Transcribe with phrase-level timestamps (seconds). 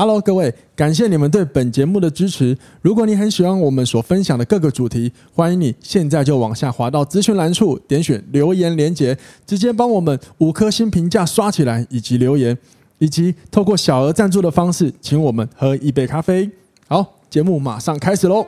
[0.00, 2.56] Hello，各位，感谢你们对本节目的支持。
[2.80, 12.56] 如果你很喜欢我们所分享的各个主题，欢迎你现在就往下滑到资讯栏处，点选留言连接，直接帮我们五颗星评价刷起来，以及留言，
[12.96, 16.50] 以及透过小额赞助的方式，请我们喝一杯咖啡。
[16.88, 18.46] 好，节目马上开始喽！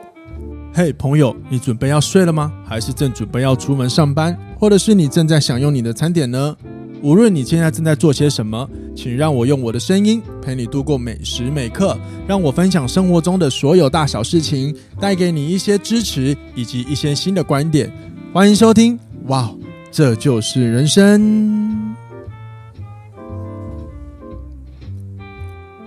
[0.73, 2.51] 嘿，朋友，你准备要睡了吗？
[2.65, 6.57] 还是正准备要出门上班，或者是你正在享用你的餐点呢？
[7.03, 8.65] 无论你现在正在做些什么，
[8.95, 17.91] 请让我用我的声音陪你度过每时每刻，让我分享生活中的所有大小事情，带给你一些支持以及一些新的观点。
[18.31, 19.53] 欢迎收听，哇，
[19.91, 21.93] 这就是人生。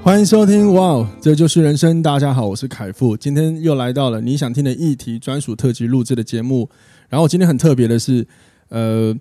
[0.02, 2.02] 欢迎收听，哇，这就是人生。
[2.02, 6.68] 大家好，我是凯富，今天又来到了你想听的议题专属特辑录制的节目。
[7.08, 8.26] 然后今天很特别的是，
[8.68, 9.16] 呃。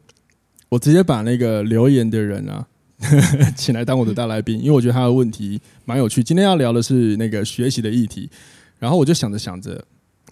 [0.75, 2.67] 我直接把那个留言的人啊，
[3.55, 6.21] 请来当我的大来宾，因为我觉得他的问题蛮有趣。
[6.21, 8.29] 今天要聊的是那个学习的议题，
[8.77, 9.81] 然后我就想着想着，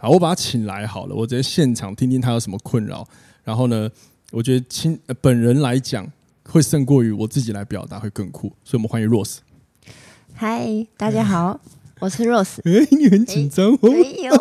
[0.02, 3.08] 好，我把他请来好了，我直接现场听听他有什么困扰。
[3.46, 3.90] 然后呢，
[4.32, 6.06] 我觉得亲本人来讲
[6.44, 9.38] 会胜过于我自己来表达会更酷，所以我们欢迎 Rose。
[10.34, 11.62] 嗨，大家好，
[12.02, 12.58] 我是 Rose。
[12.66, 13.80] 哎，你很紧张哦。
[13.82, 14.36] 没有。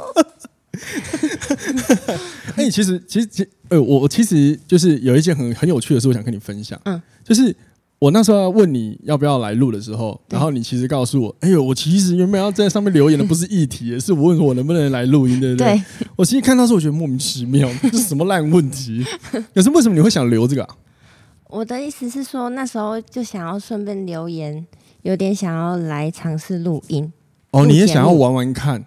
[2.66, 6.80] 哎，其实，其实，其呃，我我其实就是有一件很很有趣的事，我想跟你分享。
[6.84, 7.54] 嗯，就是
[7.98, 15.66] 我那时候要问你要不要来录的时候，然后你其实告诉我，哎呦，我其实原本要在上面留言的不是议题， 是我问我能不能来录音，对不对？
[15.74, 15.82] 对。
[16.16, 19.04] 我其实看到时候，我觉得莫名其妙，这是什么烂问题？
[19.54, 20.76] 可是为什么你会想留这个啊？
[21.48, 24.66] 我的意思是说，那时候就想要顺便留言，
[25.02, 27.12] 有点想要来尝试录音。
[27.50, 28.84] 哦，你也想要玩玩看？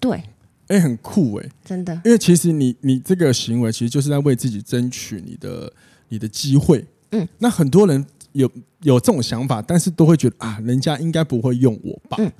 [0.00, 0.24] 对。
[0.70, 1.92] 哎、欸，很酷哎、欸，真的。
[2.04, 5.72] 因为其实你你这个行为，其实就是在为自己争取你的
[6.08, 6.86] 你的机会。
[7.10, 8.48] 嗯，那很多人有
[8.82, 12.16] 有这种想法，但是都会觉得啊，人家应该不会用我吧？
[12.20, 12.32] 嗯，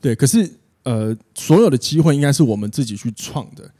[0.00, 0.14] 对。
[0.14, 0.50] 可是
[0.84, 3.70] 呃，所有的机会应该是我们自己去创的。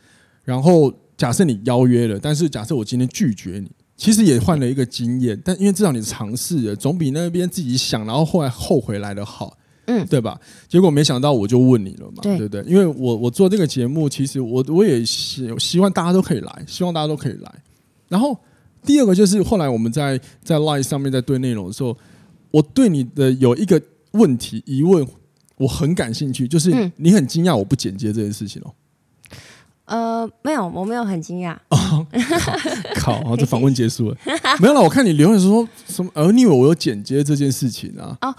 [0.44, 5.40] 然后假设你邀约了，但是假设我今天拒绝你，其实也换了一个经验。
[5.42, 9.56] 但因为至少你尝试了，总比那边自己想，然后后来后悔来的好。
[9.86, 10.38] 嗯，对吧？
[10.68, 12.62] 结果没想到我就问你了嘛，对，对不对？
[12.64, 17.52] 因为我我做这个节目，其实我我也希希望大家都可以来，希望大家都可以来。
[18.08, 18.38] 然后
[18.84, 21.96] 第二个就是后来我们在在 Line 上面在对内容的时候，
[22.50, 23.80] 我对你的有一个
[24.12, 25.06] 问题疑问，
[25.56, 28.74] 我很感兴趣，就是你很惊讶我不剪接这件事情哦。
[29.86, 31.54] 呃，没有，我没有很惊讶。
[31.68, 32.06] 哦，
[32.94, 33.22] 靠！
[33.22, 34.16] 好， 这访问结束了，
[34.58, 34.80] 没有了。
[34.80, 36.10] 我看你留言说什么？
[36.14, 38.16] 呃，你以为我有剪接这件事情啊？
[38.22, 38.34] 哦。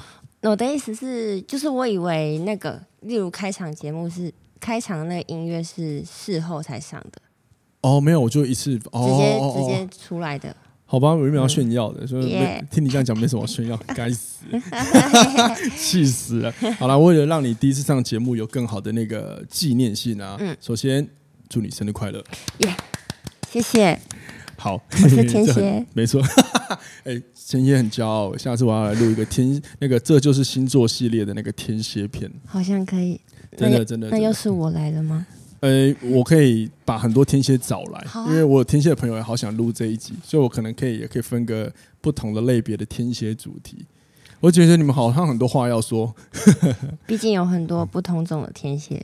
[0.49, 7.21] 我的意思是，就是我以为那个，例如开场节目是开场的那个音乐是事后才上的。
[7.81, 10.55] 哦，没有，我就一次哦，直接直接出来的。
[10.87, 12.37] 好吧，我原本要炫耀的，嗯、所以
[12.69, 14.45] 听你这样讲，没什么炫耀，该死，
[15.75, 16.53] 气死了。
[16.77, 21.07] 好了，为了让你第一次上节目有更好的那个纪念性啊，嗯，首先
[21.49, 22.23] 祝你生日快乐，
[22.59, 22.75] 耶，
[23.49, 23.99] 谢谢。
[24.57, 26.21] 好，我是天蝎 没错。
[27.03, 33.19] 哎、欸，天蝎很骄傲，下次我要来录一个天那个这就是星座系列的那个天蝎片，好像可以。
[33.55, 35.25] 真的真的，那又是我来了吗？
[35.61, 43.85] 呃、欸，我可以把很多天蝎找来，啊、因为我有天蝎的朋友也好想录这一集，所以我可能可以也可以分个不同的类别的天蝎主题。
[44.41, 46.13] 我觉得你们好像很多话要说，
[47.07, 49.03] 毕竟有很多不同种的天蝎。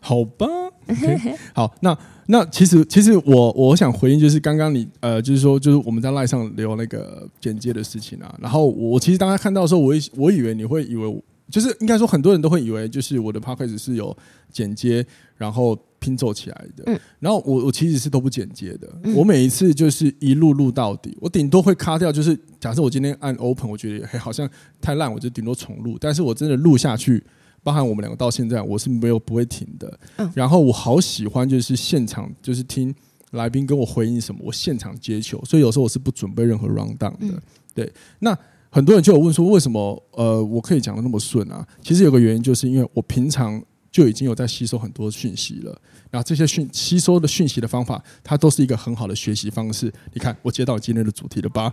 [0.00, 0.46] 好吧
[0.86, 14.16] ，okay, 好，那那其实其实我我想回应就是刚刚你呃就是说就是我们在赖上聊那个剪接的事情啊，然后我其实当他看到的时候，我我以为你会以为就是应该说很多人都会以为就是我的 podcast 是有
[14.52, 15.04] 剪接
[15.36, 24.48] 然后拼凑起来的，嗯，然后我我其实是都不剪接的，我每一次就是一路录到底，我顶多会卡掉，就是假设我今天按 open，我觉得嘿好像
[24.80, 27.22] 太烂，我就顶多重录，但是我真的录下去。
[27.62, 29.98] 包含我们两个到现在，我是没有不会停的。
[30.16, 32.94] 嗯，然后我好喜欢就是现场，就是听
[33.32, 35.42] 来宾跟我回应什么，我现场接球。
[35.44, 37.16] 所以有时候我是不准备任何 round down 的。
[37.20, 37.40] 嗯，
[37.74, 38.36] 对，那
[38.70, 41.66] 很多人就有问说，为什么呃我可以讲的那么顺啊？
[41.82, 45.78] 其实有个原因，就是因为我平常就已经有在吸收很多讯息了。
[46.10, 49.92] 然后这些讯吸收的讯息的方法，它都是一个很好的学习方式。
[50.14, 51.72] 你看，我接到今天的主题了吧？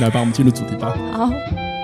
[0.00, 0.96] 来吧，我们进入主题吧。
[1.12, 1.81] 好。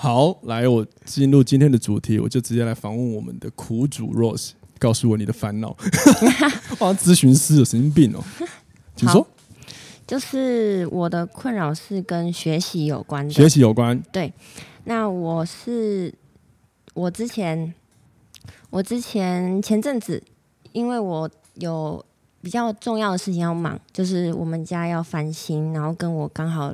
[0.00, 5.76] 好，来，我进入今天的主题，我就直接来访问我们的苦主 Rose，告诉我你的烦恼。
[6.78, 8.22] 哇，咨询师有神经病哦，
[8.94, 9.26] 请说。
[10.06, 14.00] 就是我的困扰是跟学习有关的，学习有关。
[14.12, 14.32] 对，
[14.84, 16.14] 那我是
[16.94, 17.74] 我之前，
[18.70, 20.22] 我之前前阵子，
[20.70, 22.06] 因为我有
[22.40, 26.72] 比较重要的事情要忙，就是我们家要翻新，然后跟我刚好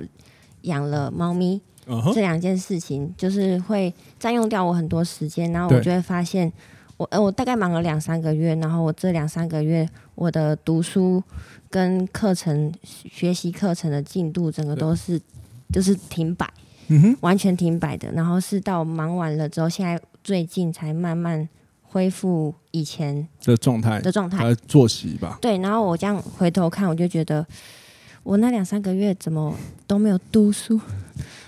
[0.61, 1.62] 养了猫咪。
[1.86, 6.50] Uh 这两件事情就是会占用掉我很多时间，然后我就会发现
[6.96, 11.22] 我，我呃，我大概忙了两三个月，然后我这两三个月我的读书
[11.70, 15.20] 跟课程学习课程的进度，整个都是
[15.72, 16.48] 就是停摆，
[16.88, 18.10] 嗯哼，完全停摆的。
[18.12, 21.48] 然后是到忙完了之后，现在最近才慢慢
[21.82, 25.38] 恢复以前的状态的状态，作息吧。
[25.40, 27.46] 对，然后我这样回头看，我就觉得。
[28.22, 29.54] 我那两三个月怎么
[29.86, 30.81] 都没有读书，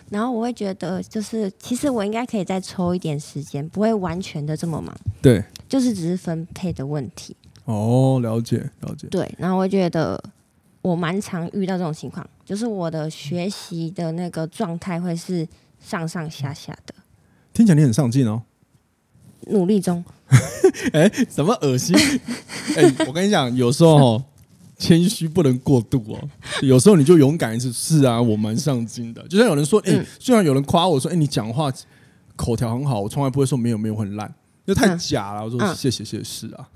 [0.09, 4.97] 然后我会觉得，就是其实我应该可以再抽一点时间，不会完全的这么忙。
[5.21, 7.37] 对，就是只是分配的问题。
[7.65, 9.09] 哦，了解了解。
[9.09, 10.23] 对，然后我觉得
[10.83, 15.47] 我蛮常遇到这种情况，就是我的学习的那个状态会是
[15.81, 16.95] 上上下下的。
[17.53, 18.43] 听起来你很上进哦。
[19.49, 20.05] 努力中。
[20.93, 21.97] 哎，怎么恶心？
[22.77, 24.25] 哎，我跟你讲，有时候哦。
[24.79, 26.29] 谦虚不能过度哦，
[26.63, 27.73] 有时候你就勇敢一次。
[27.73, 29.27] 是啊，我蛮上进的。
[29.29, 31.73] 就像有人说，哎、欸，虽然有人夸我说，哎、欸，你讲话
[32.37, 34.33] 口条很好，我从来不会说没有没有很烂，
[34.67, 35.45] 那太假了。
[35.45, 36.69] 我说谢谢谢谢，是啊。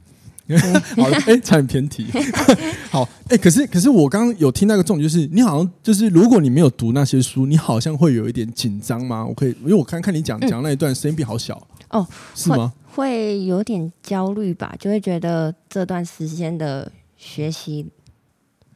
[0.97, 2.07] 好了，哎、欸，差点偏题。
[2.91, 9.25] 好，哎、欸，可是可是我刚刚有听到一个重点，就是你好像就是如果你没有读那些书，你好像会有一点紧张吗？
[9.25, 11.55] 我可以，因为我看看你讲讲那一段声音变好小
[11.91, 12.73] 哦，是吗？
[12.93, 16.91] 会有点焦虑吧，就会觉得这段时间的。
[17.21, 17.87] 学习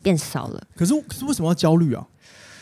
[0.03, 2.07] 变少了，可是可是为什么要焦虑啊？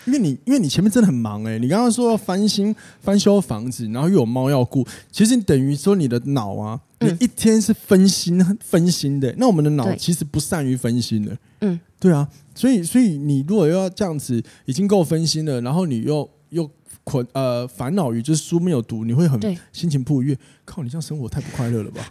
[0.05, 9.35] 因为你因为你前面真的很忙哎、欸，你刚刚说要翻新翻修房子，然后又有猫要顾，其实你等于说你的脑啊，你一天是分心分心的、欸。
[9.39, 16.69] 那我们的脑其实不善于分心的，嗯，对啊，所以所以你如果要这样子已经够分心了，然后你又又
[17.05, 19.41] 困呃烦恼于就是书没有读，你会很
[19.73, 20.39] 心情不愉悦。
[20.65, 22.11] 靠，你这样生活太不快乐了吧？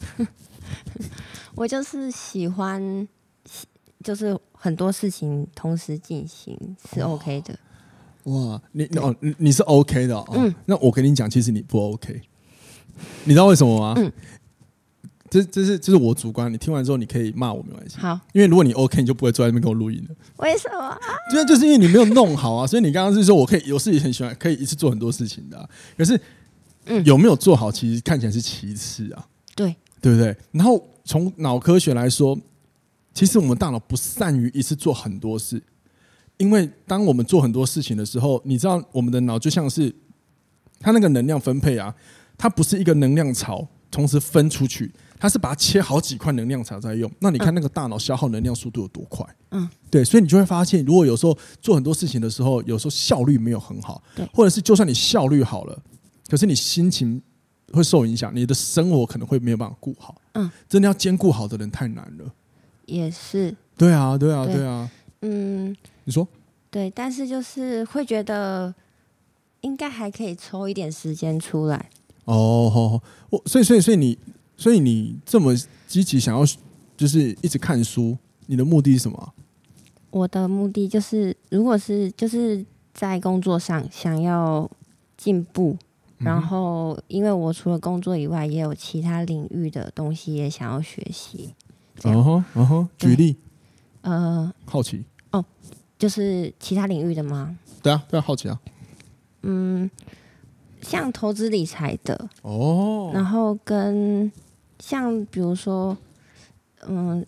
[1.55, 3.07] 我就是喜欢。
[4.03, 6.57] 就是很多事情同时进行
[6.93, 7.57] 是 OK 的。
[8.25, 10.23] 哇，你哦，你你是 OK 的哦。
[10.33, 12.21] 嗯，那我跟你讲，其实你不 OK。
[13.23, 13.95] 你知道为什么吗？
[13.97, 14.11] 嗯，
[15.27, 16.53] 这这是这是我主观。
[16.53, 17.97] 你听完之后，你可以骂我没关系。
[17.97, 20.15] 好，因为如果你 OK，你就不会坐在那边跟我录音了。
[20.37, 20.95] 为什么？
[21.31, 22.67] 因为就是因为你没有弄好啊。
[22.67, 25.67] 所以你刚刚是说我可以有事情很喜欢，可以一次做很多事情的啊。
[25.97, 26.21] 可是，
[26.85, 29.25] 嗯，有没有做好，其实看起来是其次啊。
[29.55, 30.37] 对，对不对？
[30.51, 32.37] 然后从脑科学来说。
[33.13, 35.61] 其实我们大脑不善于一次做很多事，
[36.37, 39.93] 因为当我们做很多事情的时候，你知道我们的脑就像是
[40.79, 41.93] 它那个能量分配啊，
[42.37, 47.11] 它不是一个能量槽同时分出去，它是把它切好几块能量槽在用。
[47.19, 49.25] 那你看那个大脑消耗能量速度有多快？
[49.51, 55.77] 嗯，对，所以你就会发现，如果有时候做很多事情的时候，有时候效率没有很好，对，或者是就算你效率好了，
[56.29, 57.21] 可是你心情
[57.73, 60.21] 会受影响，你的生活可能会没有办法顾好。
[60.33, 62.33] 嗯，真的要兼顾好的人太难了。
[62.91, 64.91] 也是，对啊，对啊，对，对啊，
[65.21, 65.73] 嗯，
[66.03, 66.27] 你说，
[66.69, 68.75] 对，但是就是会觉得
[69.61, 71.89] 应该还可以抽一点时间出来。
[72.25, 74.17] 哦，好，好，我所以，所以，所以你，
[74.57, 75.55] 所以你这么
[75.87, 76.45] 积极想要
[76.97, 78.17] 就是一直看书，
[78.47, 79.33] 你的目的是什么？
[80.09, 84.69] 我的目的就是，如果是就是在工作上想要
[85.15, 85.77] 进步，
[86.19, 91.55] 嗯、然后因为我除了工作以外，也有其他领域的东西也想要学习。
[92.03, 93.35] 哦吼，哦吼，举例，
[94.01, 95.03] 呃，好奇。
[95.31, 95.43] 哦，
[95.99, 97.55] 就是其他领域的吗？
[97.83, 98.59] 对啊，对啊，好奇啊。
[99.43, 99.89] 嗯，
[100.81, 102.29] 像投资理财的。
[102.41, 104.31] 哦，然后跟
[104.79, 105.97] 像比如说，
[106.87, 107.25] 嗯，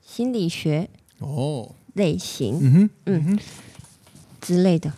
[0.00, 1.72] 心理学哦。
[1.94, 3.38] 类型，嗯哼，嗯哼。
[4.40, 4.92] 之类的。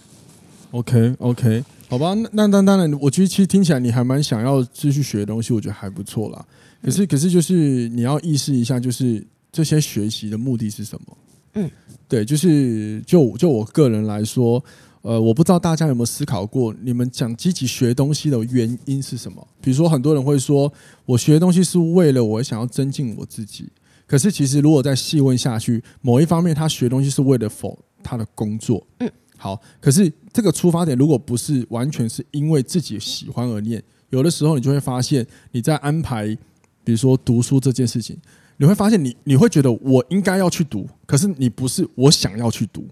[0.70, 6.44] OK，OK，好吧，那那那当然，我觉得其实听起来你还蛮想要继续学的东西，我觉得还不错啦。
[6.82, 9.22] 可是，可是，就是你要意识一下，就是
[9.52, 11.16] 这些学习的目的是什么？
[11.54, 11.70] 嗯，
[12.08, 14.64] 对，就是就就我个人来说，
[15.02, 19.46] 呃，我不知道大家有没有思考过，你们讲积极学东西的原因是什么？
[19.60, 20.72] 比如说，很多人会说
[21.04, 23.68] 我学东西是为了我想要增进我自己。
[24.06, 28.86] 可是，其实如果再细问下去，某一方面他学东西是为了否他的工作？
[29.00, 29.60] 嗯，好。
[29.80, 36.38] 可是这个出发点如果不是完全是因为自己喜欢而念，有的时候你就会发现你在安排。
[36.82, 38.16] 比如说读书这件事情，
[38.56, 42.86] 你会发现你你会觉得我应该要去读，可是你不是我想要去读，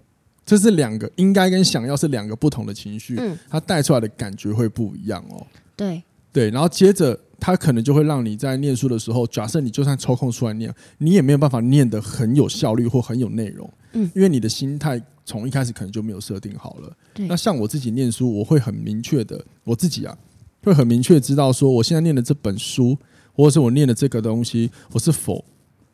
[0.45, 5.45] 这是两个应该跟想要是两个不同的情绪，嗯，它带出来的感觉会不一样哦。
[5.75, 16.95] 对对，然后接着它可能就会让你在念书的时候，假设你就算抽空出来念，你也没有办法念得很有效率或很有内容，嗯，因为你的心态从一开始可能就没有设定好了。
[17.13, 20.17] 对，那像我自己念书，我会很明确的，我自己啊
[20.63, 22.97] 会很明确知道说，我现在念的这本书。
[23.39, 25.41] 或者是我念的这个东西，我是否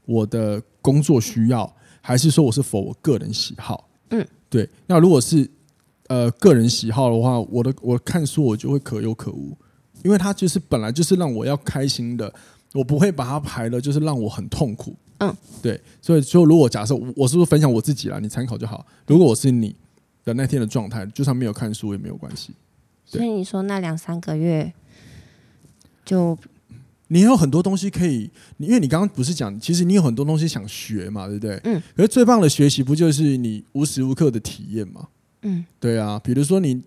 [0.06, 1.72] 我的工作需要，
[2.02, 3.88] 还是说我是否我个人喜好？
[4.10, 4.68] 嗯，对。
[4.88, 5.48] 那如果是
[6.08, 9.56] 呃个人喜好的话，我的我看书我就会可有可无，
[10.04, 12.34] 因为它就是本来就是让我要开心的，
[12.74, 14.96] 我不会把它排了，就是让我很痛苦。
[15.20, 18.84] 嗯，对，所以就如果假设我是不是分享我自己啦，你参考就好。
[19.06, 19.76] 如果我是你
[20.24, 22.56] 的那天的状态，就算没有看书也没有关系。
[23.06, 24.74] 所以你说那两三个月
[26.04, 26.36] 就。
[27.08, 31.60] 你有很多东西可以，因为你刚刚不是讲，其实你有很多东西想学嘛，对不对？
[31.64, 31.82] 嗯。
[31.96, 35.08] 可是最棒的学习不就是你无时无刻的体验嘛？
[35.44, 35.64] 嗯。
[35.80, 36.82] 对啊，比如说你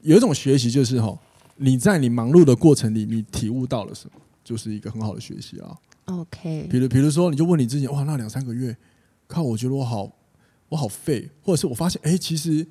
[0.00, 1.18] 有一种学习就是哈，
[1.56, 5.76] 你在你忙碌的过程里，你体悟到了什么，就是一个很好的学习啊。
[6.06, 6.66] OK。
[6.70, 8.74] 比如，比如说，你就问你自己，哇，那两三个月，
[9.26, 10.10] 靠，我觉得我好，
[10.70, 12.66] 我好废，或者是我发现，哎，其实。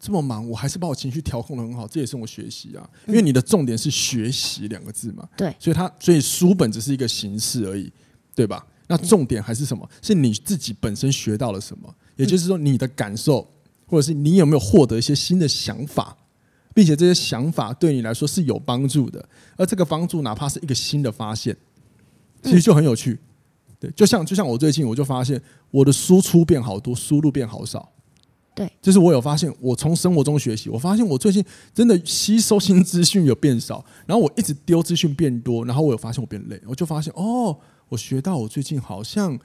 [0.00, 2.88] 这么忙，我还是把我情绪调控的很好，这也是我学习啊。
[3.06, 7.92] 因为你的重点是学习两个字嘛，对，所以它所以书本只是一个形式而已，
[8.34, 8.66] 对吧？
[8.86, 9.88] 那重点还是什么？
[10.00, 11.94] 是你自己本身学到了什么？
[12.16, 13.46] 也就是说，你的感受，
[13.86, 16.16] 或者是你有没有获得一些新的想法，
[16.74, 19.28] 并且这些想法对你来说是有帮助的。
[19.56, 21.56] 而这个帮助，哪怕是一个新的发现，
[22.42, 23.18] 其实就很有趣。
[23.78, 25.40] 对，就像就像我最近我就发现，
[25.70, 27.92] 我的输出变好多，输入变好少。
[28.52, 31.42] 对，就是我有发现，我从生活中学习，我发现我最近
[31.72, 37.56] 真的吸收新资讯有变少，然后我一直丢资讯变多，然后我有发现我变累，我就发现哦，
[37.88, 39.38] 我学到我最近好像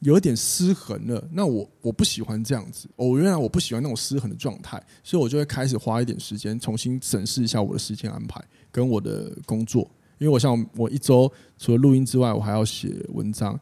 [0.00, 1.26] 有一点失衡了。
[1.32, 9.88] 那我我不喜欢这样子，我原来我不喜欢那种失衡的状态，所以我就会开始花一点时间重新审视一下我的时间安排跟我的工作，
[10.18, 13.58] 因为我像我一周除了录音之外，我还要写文章，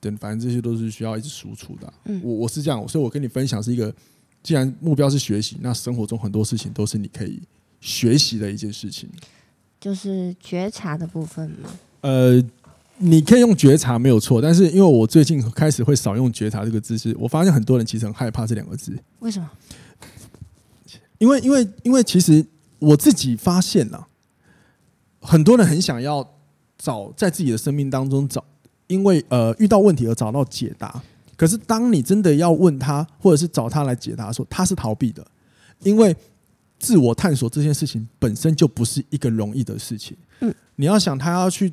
[0.00, 1.92] 等反正这些都是需要一直输出的。
[2.06, 3.94] 嗯，我我是这样，所以我跟你分享是一个。
[4.42, 7.42] 既然目标是学习，那生活中很多事情都是你可以
[7.80, 9.08] 学习的一件事情，
[9.80, 11.70] 就是觉察的部分吗？
[12.00, 12.42] 呃，
[12.98, 18.96] 你可以用觉察没有错，但是因为我最近开始会少用觉察这个字，是我发现很多人其实很害怕这两个字。
[19.18, 19.50] 为什么？
[21.18, 22.44] 因为因为因为其实
[22.78, 24.06] 我自己发现了，
[25.20, 26.26] 很多人很想要
[26.78, 28.44] 找在自己的生命当中找，
[28.86, 31.02] 因为呃遇到问题而找到解答。
[31.38, 35.24] 可是，当你真的要问他，或者是找他来解答的时候，他是逃避的，
[35.84, 36.14] 因为
[36.80, 40.16] 自我探索这件事情本身就不是一个容易的事情。
[40.40, 41.72] 嗯，你要想他要去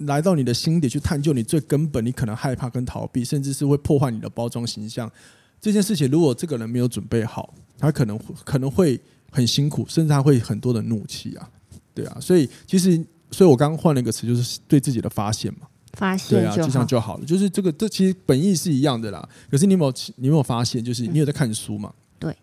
[0.00, 5.10] 来到你的心底去探究你最根本，你可能害怕跟逃避，甚至是会破坏你的包装形象。
[5.58, 9.00] 这件事情，如果这个人没有准备好，他可能可能会
[9.30, 11.48] 很辛苦，甚至他会很多的怒气啊，
[11.94, 12.18] 对啊。
[12.20, 15.60] 所以，其实，所以我刚刚换了一个词，就是对自己的发现嘛。
[15.98, 17.24] 发现对啊，就这样就好了。
[17.24, 19.28] 就是这个，这其实本意是一样的啦。
[19.50, 21.92] 可是你有没有，你有没有发现，就是你有在看书嘛？
[22.20, 22.36] 对。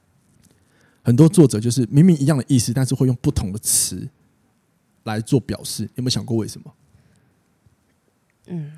[1.02, 4.06] 很多作者就是明明一样的意思，但是会用不同的词
[5.04, 5.84] 来做表示。
[5.84, 6.74] 你有没有想过为什么？
[8.48, 8.74] 嗯，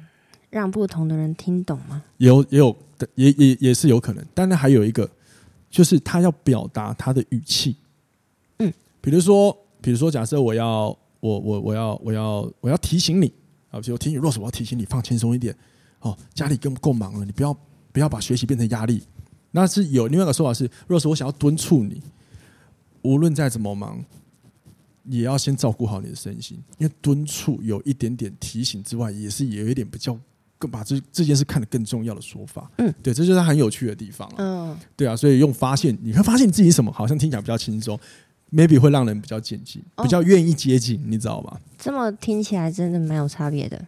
[0.52, 2.04] 让不同的人听懂吗？
[2.18, 2.78] 有，也有，
[3.16, 4.24] 也也也是有可能。
[4.36, 5.10] 但是还有一个，
[5.72, 7.78] 就是他要表达他的语气。
[8.60, 13.34] 嗯，比如说，比如说，假设我要，我我我要我要我要提醒你。
[13.78, 15.56] 啊，比如提醒若是，我要提醒你放轻松一点。
[16.00, 17.58] 哦，家里更够忙了，你不要
[17.92, 19.02] 不要把学习变成压力。
[19.52, 22.02] 那是有另外一个说法是，若是我想要敦促你，
[23.02, 24.04] 无论再怎么忙，
[25.06, 26.58] 也要先照顾好你的身心。
[26.78, 30.16] 因为敦促有一点点提醒之外，也是有一点比较
[30.60, 32.70] 更把这这件事看得更重要的说法。
[32.78, 34.32] 嗯，对，这就是它很有趣的地方。
[34.38, 38.00] 嗯，对啊，所以用发现，你会发现你自己什么，好像听起来比较轻松。
[38.52, 41.60] Maybe 会让人比较接近，比较愿意接近，你知道吧？
[41.78, 43.80] 这么听起来真的蛮有差别的。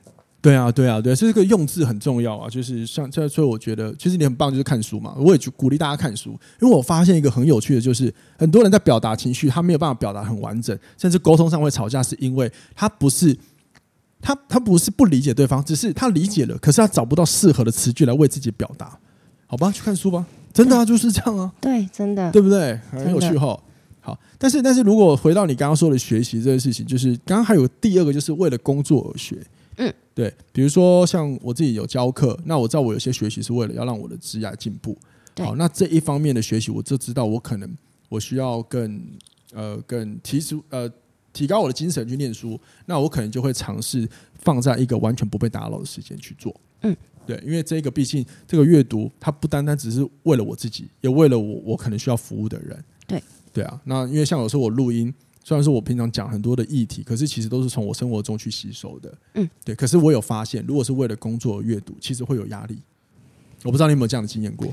[0.41, 2.49] 对啊，对啊，对，所以这个用字很重要啊。
[2.49, 5.13] 就是像这，所以我觉得其实你很棒，就是看书嘛。
[5.17, 6.29] 我也去鼓励大家看书，
[6.61, 13.37] 因为我发现一个很有趣的，就是很多人在表达情绪，他没有办法表达很完整，甚至沟通上会吵架，是因为他不是
[14.21, 18.97] 他他不是不理解对方，只是他理解了，可是他找不到适合的词句来为自己表达。
[19.45, 21.51] 好吧，去看书吧，真的啊，就是这样啊。
[21.59, 22.79] 对，真的，对不对？
[22.91, 23.59] 很有趣哈。
[24.09, 29.37] 好，但是但是如果回到你刚刚说的学习这件事情，就是刚刚还有第二个，就是为了工作而学。
[29.77, 34.97] 嗯，对，比如说像我自己有教课，那我知道我有些学习是为了要让我的职业进步。
[35.37, 37.77] 好，那这一方面的学习，我就知道我可能
[38.09, 39.01] 我需要更
[39.53, 40.91] 呃更提出呃
[41.31, 46.53] 提高我的精神去念书，那我可能就会尝试放在一个完全不被打扰的时间去做。
[46.81, 52.83] 嗯，对，因为这个毕竟这个阅读，它不单单只是为了我自己，也为了我我可能需要服务的人。
[53.07, 53.23] 对。
[53.51, 55.13] 对啊，那因为像有时候我录音，
[55.43, 59.11] 虽然说我平常讲很多的议题，可是其实都是从我生活中去吸收的。
[59.33, 59.73] 嗯，对。
[59.73, 62.79] 可是我有发现，如果是为了工作而阅读，其实会有压力。
[63.63, 64.67] 我不知道你有没有这样的经验过？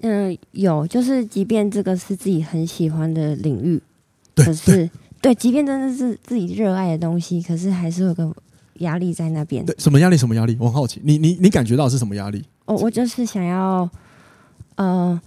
[0.00, 3.80] 嗯，有，就是即便这个是自己很喜欢的领域，
[4.34, 8.34] 对可是对，对，即便真的是自己热爱的东西，可是还是有个
[8.78, 9.64] 压力在那边。
[9.64, 10.16] 对，什么压力？
[10.16, 10.56] 什么压力？
[10.58, 12.42] 我很好奇，你你你感觉到是什么压力？
[12.64, 13.88] 哦，我就是想要，
[14.76, 15.20] 呃，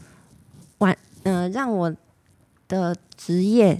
[0.80, 1.96] 玩，呃，让我。
[2.70, 3.78] 的职业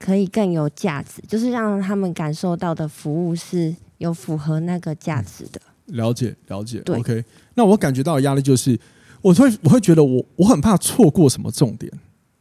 [0.00, 5.60] 可以更有价值，就是让他们感受到的服务是有符合那个价值的。
[5.86, 6.80] 了解，了解。
[6.80, 7.24] 对，OK。
[7.54, 8.76] 那我感觉到的压力就是，
[9.20, 11.92] 我会我会觉得我我很怕错过什么重点。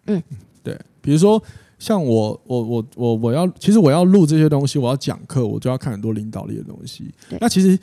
[0.07, 0.23] 嗯，
[0.63, 0.75] 对。
[1.01, 1.39] 比如说
[1.77, 7.13] 像我我我我我要，其实我要录这些东西，我要讲课，我就要看很多领导力的东西。
[7.39, 7.77] 那其实。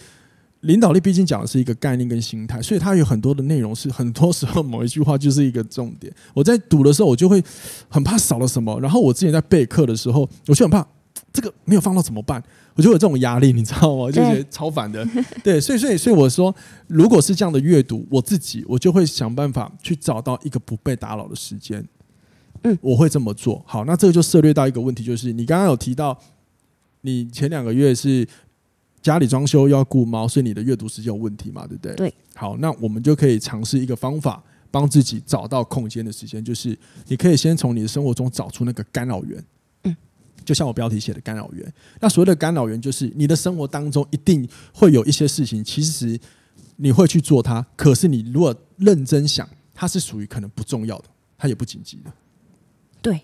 [0.63, 6.13] 领导力毕竟讲的是一个概念跟心态，所以它有很多的内容是很多时候某一句话就是一个重点。
[6.35, 7.41] 我在读的时候，我就会
[7.89, 8.77] 很怕少了什么。
[8.81, 10.85] 然后我之前在备课的时候，我就很怕
[11.33, 12.43] 这个没有放到怎么办，
[12.75, 14.11] 我就有这种压力，你知道吗？
[14.11, 15.07] 就觉得超烦的。
[15.45, 16.53] 对，所以所以所以我说，
[16.89, 21.87] 如果是这样的阅读，我自己我就会想办法去找到一个不被打扰的时间。
[22.65, 23.63] 嗯，我会这么做。
[23.65, 26.19] 好，那这个就涉略到一个问题，就是你刚刚有提到，
[27.03, 28.27] 你前两个月是。
[29.01, 31.67] 家里装修要顾猫，所以你的阅读时间有问题嘛？
[31.67, 31.95] 对不对？
[31.95, 32.15] 对。
[32.35, 39.45] 好，那我们就可以尝试一个方法，帮自己找到空间的时间，就是你可以先从你的生活中找出那个干扰源。
[39.85, 39.97] 嗯。
[40.45, 46.19] 就像我标题写的干扰源，那所谓的干扰源，就是你的生活当中一定会有一些事情，其实
[46.77, 51.05] 你会去做它，可是你如果认真想，它是属于可能不重要的，
[51.37, 52.13] 它也不紧急的。
[53.01, 53.21] 对。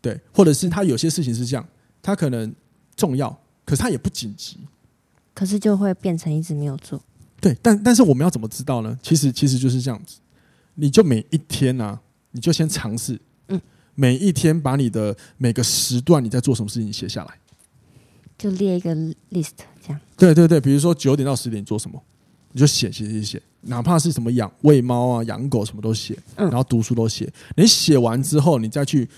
[0.00, 1.68] 对，或者是它有些事情是这样，
[2.00, 2.54] 它可能
[2.94, 4.58] 重要，可是它也不紧急。
[5.38, 7.00] 可是就会变成一直没有做。
[7.40, 8.98] 对，但但是我们要怎么知道呢？
[9.00, 10.16] 其实其实就是这样子，
[10.74, 12.00] 你就每一天呢、啊，
[12.32, 13.16] 你就先尝试，
[13.46, 13.60] 嗯，
[13.94, 17.38] 每一天把你的每个时段你在做什么事情写下来，
[18.36, 18.92] 就列一个
[19.30, 20.00] list 这样。
[20.16, 22.02] 对对对，比如说九点到十点做什么，
[22.50, 27.32] 你就写写写写，哪怕是什么养喂猫啊、养狗什么都写，嗯然后读书都写。
[27.56, 29.08] 你写完之后，你再去。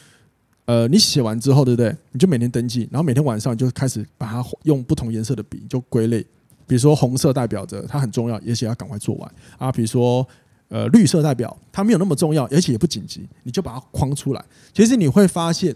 [0.71, 1.93] 呃，你写完之后，对不对？
[2.13, 6.25] 你就每天登记，然后每天晚上就开始把它用不同颜色的笔就归类。
[6.65, 9.73] 比如说红色代表着它很重要，而且要赶快做完啊。
[9.73, 10.25] 比如说
[10.69, 14.45] 呃，绿色代表它没有那么重要，而且也不紧急，你就把它框出来。
[14.73, 15.75] 其实你会发现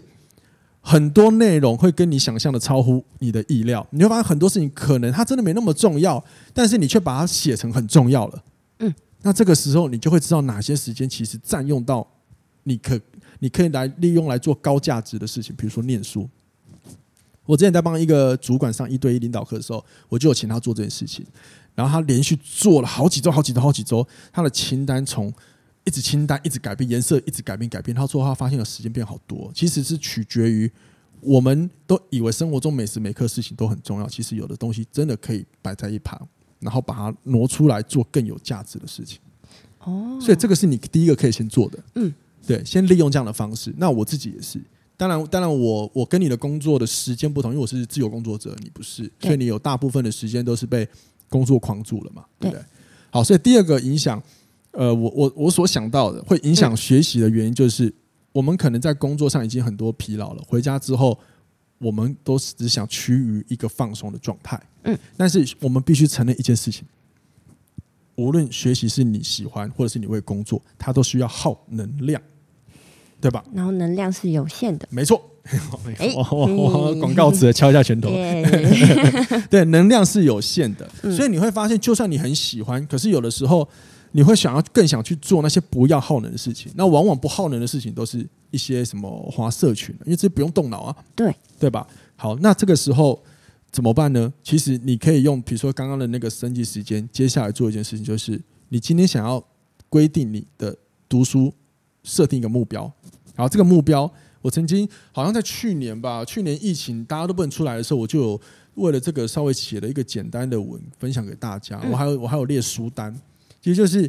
[0.79, 3.85] 很多内容会跟你想象的超乎你的意料。
[3.89, 6.23] 你会发现很多事情可能它真的没那么重要，
[6.53, 8.43] 但是你却把它写成很重要了。
[8.79, 12.07] 嗯，那这个时候你就会知道哪些时间其实占用到
[12.63, 12.97] 你可。
[13.39, 16.29] 你可以来利用来做高价值的事情，比如说念书。
[17.45, 21.23] 我之前在帮一个主管上一对一领导课的时候，我就有请他做这件事情。
[21.75, 25.31] 然后他连续做了好几周、好几周、好几周，他的清单从
[25.83, 27.95] 一直清单一直改变颜色，一直改变改变。
[27.95, 30.71] 他最后他发现了时间变好多，其实是取决于
[31.21, 36.19] 我们都以为生活中每时每刻事情都很重要，其实有的东西真的可以摆在一旁，
[36.59, 39.19] 然后把它挪出来做更有价值的事情。
[39.79, 41.77] 哦，所以这个是你第一个可以先做的。
[41.93, 42.11] 嗯。
[42.47, 43.73] 对，先利用这样的方式。
[43.77, 44.59] 那我自己也是，
[44.97, 50.87] 当然，当然我，我我跟你的工作的时间不同，因为我是自由工作者，你不是，所以你有大部分的时间都是被
[51.29, 52.63] 工作框住了嘛，对不对？
[53.09, 54.21] 好，所以第二个影响，
[54.71, 57.93] 呃，我我我所想到的会影响学习的原因，就是
[58.31, 61.17] 我们可能在工作上已经很多疲劳了，回家之后，
[61.77, 64.61] 我们都只想趋于一个放松的状态。
[64.83, 66.85] 嗯，但是我们必须承认一件事情。
[68.15, 72.21] 无论学习是你喜欢，或者是你为工作，它都需要耗能量。
[73.25, 73.43] 对吧？
[73.55, 75.19] 然后能量是有限的，没错。
[75.97, 76.13] 哎，
[77.01, 78.09] 广告词敲一下拳头。
[79.49, 83.67] 对，能量是有限的，所以你会发现，就算你很喜欢，可是有的时候
[84.11, 86.71] 你会想要更想去做那些不要耗能的事情。
[86.75, 90.95] 那往往不耗能的事情，都是一些什么花社群，因为这不用动脑啊。
[91.15, 91.87] 对，对吧？
[92.15, 93.19] 好，那这个时候
[93.71, 94.31] 怎么办呢？
[94.43, 99.43] 其实你可以用，比如说刚刚的那个升级时间，接下来做一件事情，就是你今天想要
[99.89, 100.77] 规定你的
[101.09, 101.51] 读书。
[102.05, 102.83] 设定一个目标，
[103.35, 104.09] 然后这个目标，
[104.41, 108.41] 我曾经好像在去年吧，去年疫情大家都不能出来的时候，我就有
[108.75, 111.81] 为了这个稍微写了一个简单的文分享给大家。
[111.91, 113.13] 我还有我还有列书单，
[113.59, 114.03] 其实就是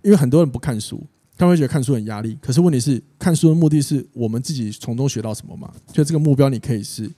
[0.00, 1.04] 因为很多人不看书，
[1.36, 2.38] 他们会觉得看书很压力。
[2.40, 5.72] 可是问题是，看书的目的是我们自己从中学到什么嘛？
[5.92, 7.10] 所以这个目标你可以是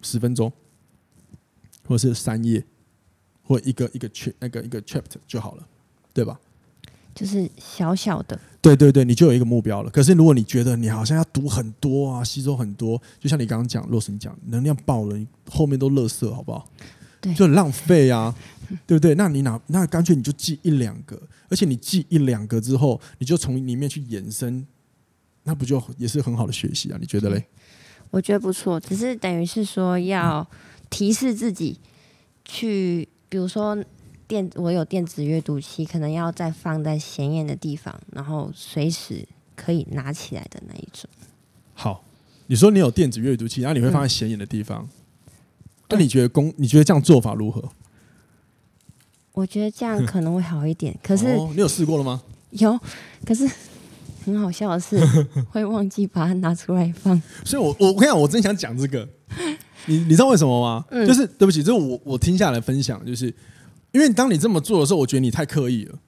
[0.00, 0.50] 十分钟，
[1.84, 2.64] 或者是三页，
[3.42, 5.66] 或一个一个 ch 那个一个 chapter 就好了，
[6.14, 6.38] 对吧？
[7.14, 9.90] 就是小小的，对对对，你就有一个目标了。
[9.90, 16.64] 可是如果你觉得你好像要读很多啊，吸收很多，就像你刚刚讲，洛神讲能量爆了，你后面都垃圾，好不好？
[17.20, 18.32] 对，就很浪费啊，
[18.86, 19.16] 对不对？
[19.16, 24.64] 那你哪那干脆你就记一两个，而且你记一两个之后，你就从里面去延伸，
[25.42, 26.98] 那不就也是很好的学习啊？
[27.00, 27.44] 你觉得嘞？
[28.12, 30.48] 我觉得不错，只是等于是说要
[30.88, 31.80] 提示自己
[32.44, 33.76] 去，比如说。
[34.26, 41.08] 电我有电子阅读器，可能要再放在显眼的地方，然后随时可以拿起来的那一种。
[41.74, 42.04] 好，
[42.46, 44.88] 你说你有电子阅读器，然后你会放在显眼的地方，
[45.88, 46.52] 那、嗯、你觉得公？
[46.56, 47.62] 你觉得这样做法如何？
[49.32, 50.96] 我觉得这样可能会好一点。
[51.02, 52.22] 可是、哦、你有试过了吗？
[52.50, 52.78] 有，
[53.24, 53.48] 可是
[54.24, 54.98] 很好笑的是，
[55.50, 57.20] 会忘记把它拿出来放。
[57.44, 59.08] 所以我，我我跟你讲，我真想讲这个。
[59.86, 60.84] 你你知道为什么吗？
[60.90, 63.34] 嗯、就是对不起，就是我我听下来分享，就是
[63.92, 65.98] 因为当你这么做的时候，我觉得你太刻意了。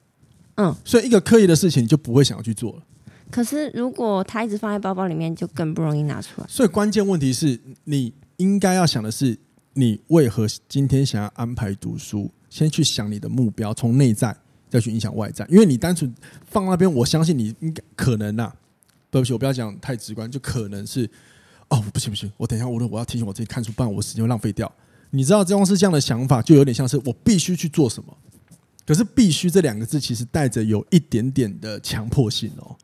[0.57, 2.83] 嗯，所以一个刻意的事情，你就不会想要去做了。
[3.31, 6.47] 可是，如果它一直放在包包里面，就更不容易拿出来。
[6.49, 9.37] 所以，关键问题是你应该要想的是，
[9.73, 12.31] 你为何今天想要安排读书？
[12.49, 14.37] 先去想你的目标，从内在
[14.71, 15.45] 再去影响外在。
[15.51, 16.15] 因为你单纯
[16.47, 18.53] 放那边，我相信你应该可能呐。
[19.11, 21.09] 对不起，我不要讲太直观，就可能是
[21.69, 24.73] 哦，不行不行，我等一下，我我要提醒我自己看书，不然我时间会浪费掉。
[25.15, 28.17] 你知道，这样是这样的想法，就有点像是我必须去做什么。
[28.85, 32.75] 可是“必须”这两个字，其实带着有一点点的强迫性哦。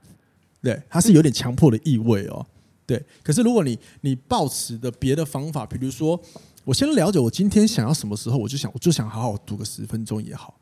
[0.63, 2.47] 对，它是有点强迫的意味哦。
[2.87, 6.19] 对，可是如果你你抱持的别的方法，比如说，
[6.65, 10.59] 我先了解我今天想要什么时候，我就想我就想好好读个十分钟也好。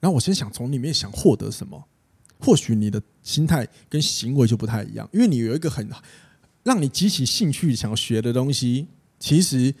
[0.00, 1.82] 然后我先想从里面想获得什么，
[2.40, 5.88] 或许你的心态跟行为就不太一样，因为你有一个很
[6.64, 8.88] 让你激起兴趣想要学的东西，
[9.18, 9.74] 其实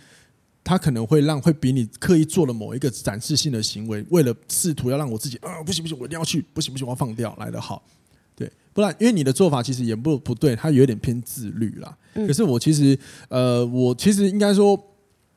[0.66, 7.80] 它可能会让会比你刻意做了某一个展示性的行为，为了试图要让我自己啊不行不行，我一定要去，不行不行，我要放掉来的好。
[8.34, 11.96] 对不然，因为你的做法其实也不不对，它有点偏自律啦。
[12.14, 12.98] 可是我其实，
[13.28, 14.78] 呃，我其实应该说，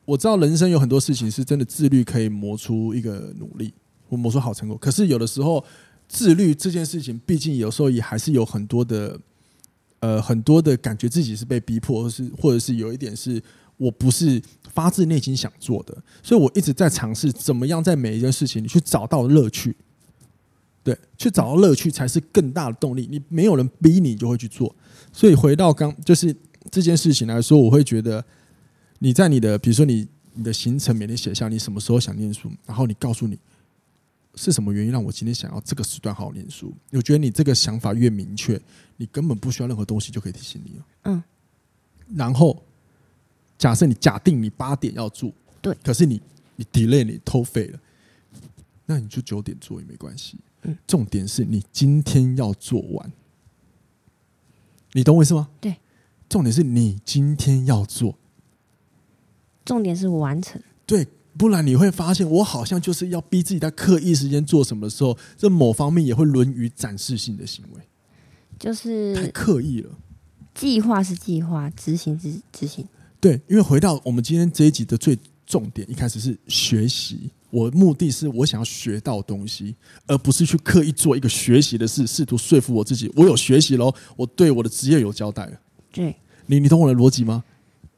[0.04, 3.72] 我知道人生有很多事情是真的自律可以磨出一个努力，
[4.08, 4.76] 我磨出好成果。
[4.76, 5.64] 可是有的时候，
[6.08, 9.18] 自律这件事情，毕竟有时候也还是有很多的，
[10.00, 13.42] 呃，很多的感觉自己是被逼迫，或是或者是有一点是
[13.80, 14.40] 我不是
[14.74, 15.96] 发自内心想做的。
[16.22, 19.74] 所以我一直在尝试怎么样在每一件事情里去找到乐趣。
[20.82, 23.06] 对，去找到乐趣才是更大的动力。
[23.10, 24.74] 你没有人逼你，就会去做。
[25.12, 26.34] 所以回到刚就是
[26.70, 28.24] 这件事情来说，我会觉得
[28.98, 33.38] 你在你的比如说你你的行程每天写下你什么时候想念书，然后你告诉你
[34.36, 36.72] 是什么原因让我今天想要这个时段好好念书。
[36.92, 38.58] 我觉得你这个想法越明确，
[38.96, 40.84] 你根本不需要任何东西就可以提醒你了。
[41.04, 41.22] 嗯。
[42.16, 42.64] 然后
[43.60, 46.18] 假设你假定你八点要做，对，可是你
[46.56, 47.78] 你 delay 你偷废了，
[48.86, 50.38] 那你就九点做也没关系。
[50.86, 53.12] 重点是你今天要做完，
[54.92, 55.50] 你懂我意思吗？
[55.60, 55.76] 对，
[56.26, 58.16] 重点是你今天要做，
[59.62, 60.58] 重点是完成。
[60.86, 67.82] 对，不然你会发现，我好像就是要逼自己在刻意时间做什么的时候，这某方面也会沦于展示性的行为，
[68.58, 69.98] 就是太刻意了。
[70.54, 72.88] 计划是计划，执行是执行。
[73.20, 77.30] 对，因为回到我们今天这一集的最重点，一开始是学习。
[77.50, 79.74] 我目的是我想要学到东西，
[80.06, 85.60] 而不是去刻意做一个学习的事，试图说服我自己，我有学习喽，我对我的职业有交代了。
[85.92, 86.14] 对，
[86.46, 87.42] 你你懂我的逻辑吗？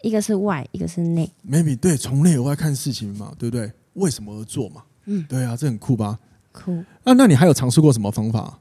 [0.01, 1.31] 一个是外，一个是内。
[1.47, 3.71] Maybe 对，从内而外看事情嘛，对不对？
[3.93, 4.83] 为什么而做嘛？
[5.05, 6.19] 嗯，对啊，这很酷吧？
[6.51, 6.83] 酷。
[7.05, 8.59] 那那你还有尝试过什么方法？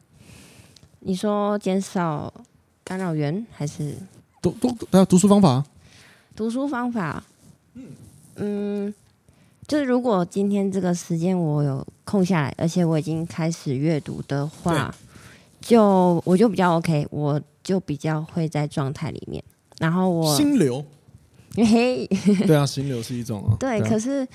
[0.99, 2.31] 你说减少
[2.83, 3.95] 干扰源，还是
[4.41, 5.65] 读读，大家读书方法？
[6.35, 7.23] 读书方法，
[7.75, 7.83] 嗯
[8.35, 8.93] 嗯。
[9.67, 14.93] 就是如果今天这个时间我有空下来，而且我已经开始阅读的话，
[15.61, 19.41] 就我就比较 OK，我就比较会在状态里面。
[19.79, 20.85] 然后我心流，
[21.55, 22.05] 嘿，
[22.45, 23.55] 对啊，心流是一种啊。
[23.61, 24.27] 对，可是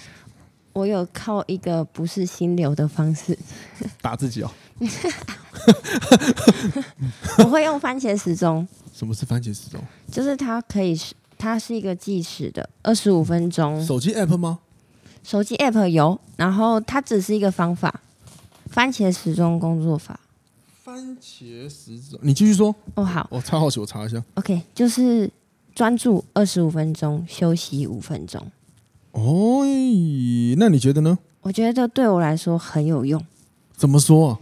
[0.72, 3.38] 我有靠一个不是心流的方式
[4.00, 4.50] 打自己哦。
[7.38, 8.66] 我会用番茄时钟。
[8.94, 9.78] 什么是番茄时钟？
[10.10, 13.84] 就是它可以是，它是一个计时的，二十五分钟。
[13.84, 14.60] 手机 app 吗？
[15.22, 18.00] 手机 app 有，然后它只是一个方法，
[18.66, 20.20] 番茄时钟工作法。
[20.84, 22.74] 番茄时钟，你继续说。
[22.94, 24.22] 哦，好，我超好奇，我查一下。
[24.34, 25.28] OK，就是
[25.74, 28.40] 专注二十五分钟，休息五分钟。
[29.10, 29.64] 哦，
[30.56, 31.18] 那你觉得呢？
[31.40, 33.24] 我觉得对我来说很有用。
[33.76, 34.40] 怎么说啊？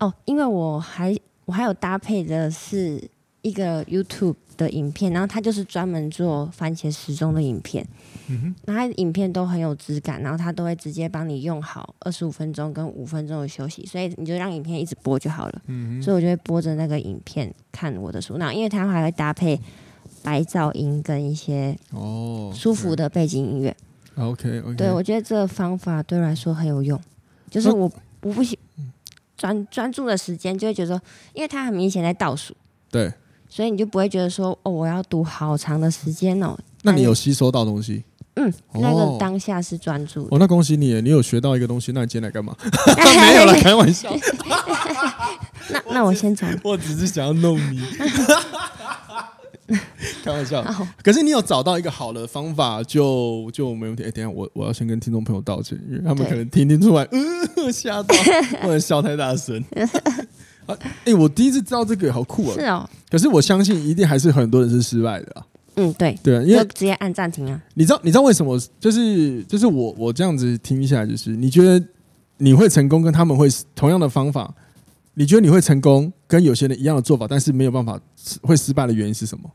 [0.00, 3.02] 哦，因为我还我还有搭配的是
[3.42, 7.86] 一个 YouTube 的影片，然后他就是专门做番茄时钟的影片。
[8.28, 15.62] 嗯哼，然后影片都很有质感，然后他都会直接帮你用好二十五分钟跟五分钟的休息，所以你就让影片一直播就好了。
[15.66, 19.60] 嗯哼，所以我就会播着那个影片看我的书，那因为它还会搭配
[20.22, 23.76] 白噪音跟一些哦舒服的背景音乐。
[24.16, 26.98] OK OK，对，我觉得这个方法对我来说很有用，
[27.50, 27.90] 就是我
[28.22, 28.58] 我不喜
[29.36, 31.02] 专专注的时间就会觉得说，
[31.34, 32.54] 因为他很明显在倒数，
[32.90, 33.12] 对，
[33.54, 36.58] 所以你就不会觉得说哦，我要读好长的时间哦。
[36.82, 38.02] 那你有吸收到东西？
[38.34, 40.26] 嗯，那个当下是专注。
[40.32, 41.92] 哦，那恭喜你，你有学到一个东西。
[41.92, 42.52] 那你今天来干嘛？
[43.20, 44.12] 没有了，开玩笑。
[45.70, 46.44] 那那我先走。
[46.64, 47.80] 我只是想要弄你。
[50.24, 50.64] 开玩笑。
[51.00, 54.02] 可是你有找到一个好的方法，就就没问题。
[54.02, 58.12] 哎，等下我我要先跟听众朋友道歉，因为他们可能听听出来，嗯，吓到，
[58.62, 59.64] 不能笑太大声。
[60.66, 62.54] 啊，哎、欸，我第一次知道这个，好酷啊！
[62.54, 65.46] 是哦，可是我相信一定还是很多人是失败的啊。
[65.76, 67.60] 嗯，对，对啊，因为直接按暂停啊。
[67.74, 68.58] 你知道，你知道为什么？
[68.78, 71.84] 就是就是我我这样子听下来，就是你觉得
[72.36, 74.54] 你会成功，跟他们会同样的方法，
[75.14, 78.00] 你觉得你会成功，跟有些人一样的做法，但是没有办法
[78.42, 79.50] 会失败的原因是什么？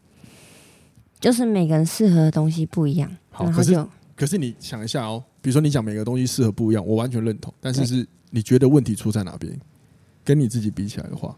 [1.20, 3.10] 就是每个人适合的东西不一样。
[3.30, 9.58] 好，可是可是你想一下哦，比如说你讲每个东西适合不一样，我完全认同，但是是你觉得问题出在哪边？
[10.30, 11.36] 跟你自己比起来的话，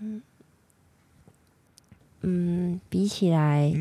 [0.00, 0.20] 嗯。
[2.20, 3.72] 嗯，比起来，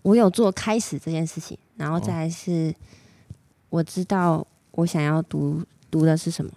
[0.00, 2.74] 我有做开始这件事情，然后再来是
[3.68, 6.50] 我知道我想要读读的是什么。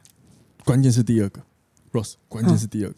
[0.64, 1.44] 关键是第二个
[1.92, 2.96] ，Rose，关键是第二个，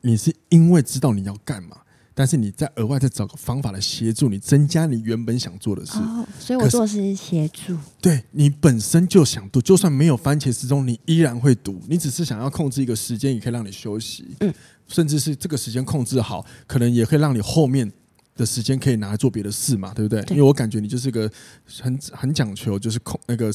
[0.00, 1.82] 你是因为知道你要干嘛，
[2.18, 5.98] 但是你再额外再找个方法来协助你增加你原本想做的事。
[5.98, 7.78] 哦，所以我做的是协助。
[8.00, 11.80] 对，你本身就想读，就算没有番茄时钟，你依然会读。
[11.86, 14.24] 你只是想要控制一个时间，也可以让你休息。
[14.40, 14.52] 嗯。
[14.88, 17.88] 甚至是这个时间控制好，可能也可以让你后面
[18.34, 20.20] 的时间可以拿来做别的事嘛，对不对？
[20.22, 21.30] 对，因为我感觉你就是个
[21.80, 23.54] 很很讲求就是控那个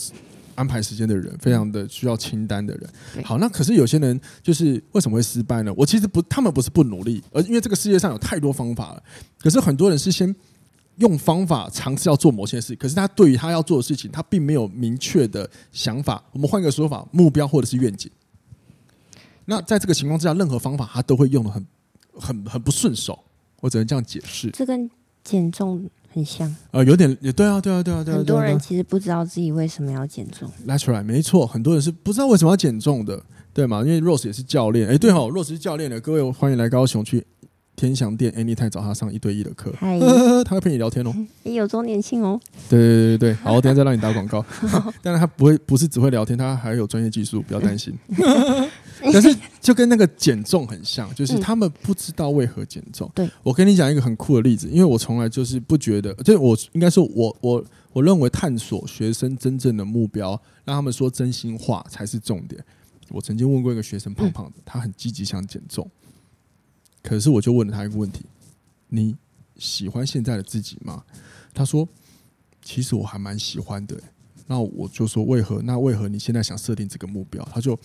[0.56, 2.90] 安排时间的人，非常的需要清单的人。
[3.24, 5.74] 好，那可是有些人就是为什么会失败呢？
[5.76, 9.04] 我其实不，他们不是不努力，而因为这个世界上有太多方法了。
[9.40, 10.34] 可是很多人是先
[10.98, 16.24] 用方法尝试要做某些事，可是他对于他要做的事情，他并没有明确的想法。
[16.32, 18.12] 我们换个说法，目标或者是愿景。
[19.46, 21.66] 那在这个情况之下，任何方法他都会用的很、
[22.14, 23.18] 很、很不顺手。
[23.60, 24.50] 我只能这样解释。
[24.52, 24.90] 这跟
[25.24, 26.54] 减重很像。
[26.72, 28.18] 呃，有点也对啊，对啊，对啊，对啊。
[28.18, 30.50] 很多人其实不知道自己为什么要减重。
[30.68, 33.22] That's right，没错，很多人是不知道为什么要减重的，
[33.54, 33.82] 对吗？
[33.86, 37.26] 因为 Rose 也是教练，哎，对哈，Rose 是教练的，各位欢迎来高雄去
[37.76, 39.74] 天祥店 Anytime 找他上一对一的课，
[40.46, 41.14] 他 会陪你聊天哦。
[41.44, 42.40] 也有周年庆哦。
[42.70, 44.46] 对对对对对， 好，我等下再让你打广告。
[45.02, 47.98] 当然他不会，不是只会聊天，他还有专业技术，不要担心。
[49.12, 53.12] 可是就跟那个减重很像，就是他们不知道为何减重。
[53.14, 60.32] 对，我跟你讲一个很酷的例子，因为我从来就是不觉得，就是我应该说我我我认为探索学生真正的目标，
[60.64, 62.64] 让他们说真心话才是重点。
[63.10, 65.90] 我曾经问过一个学生，胖胖的，他很积极想减重，
[67.02, 68.26] 可是我就问了他一个问题：
[68.88, 69.16] 你
[69.58, 71.04] 喜欢现在的自己吗？
[71.54, 71.88] 他说：
[72.62, 73.96] 其实我还蛮喜欢的。
[74.48, 75.62] 那我就说为何？
[75.62, 77.44] 那为何你现在想设定这个目标？
[77.54, 77.78] 他就。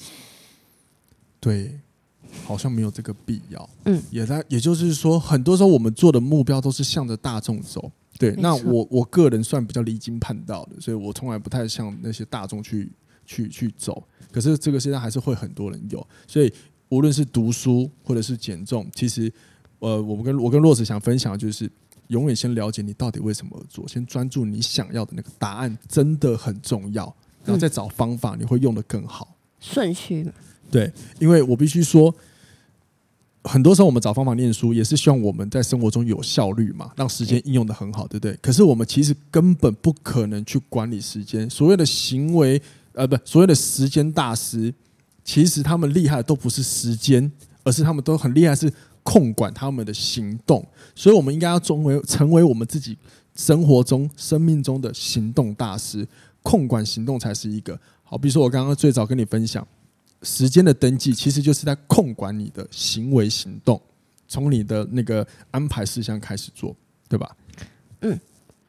[1.41, 1.79] 对，
[2.45, 3.71] 好像没有这个必要。
[3.85, 7.91] 嗯，也在，也就是说，很多时候我们做的目标都是向着大众走。
[8.19, 12.91] 对，那我我个人算比较离经叛道的，所以我从来不太向那些大众去
[13.25, 14.03] 去去走。
[14.33, 16.53] 可是这个现在还是会很多人有，所以
[16.89, 19.33] 无论是读书或者是减重，其实
[19.79, 21.71] 呃，我们跟我跟 Rose 想分享的就是，
[22.09, 27.05] 永远先了解你到底为什么而做，先专注你想要的那个答案，真的很重要，
[27.45, 29.37] 然后再找方法，你会用的更好。
[29.61, 30.27] 顺序。
[30.71, 32.15] 对，因为我必须说，
[33.45, 38.37] 很多时候我们找方法念书，也是希望我们在生活中有效率嘛，让时间应用的很好，对不对？
[38.43, 41.49] 可是我们其实根本不可能去管理时间。
[41.49, 42.61] 所谓的行为，
[42.93, 44.75] 呃，不，所谓的时间大师，
[45.25, 47.33] 其实他们厉害的都不是时间，
[47.65, 48.71] 而是他们都很厉害，是
[49.03, 50.63] 控管他们的行动。
[50.95, 52.99] 所以，我们应该要成为成为我们自己
[53.35, 56.07] 生活中、生命中的行动大师，
[56.43, 58.19] 控管行动才是一个好。
[58.19, 59.67] 比如说，我刚刚最早跟你分享。
[60.23, 63.81] 时间的登记其实就是在控管你的行为行动，
[64.27, 66.75] 从你的那个安排事项开始做，
[67.09, 67.37] 对吧？
[68.01, 68.19] 嗯，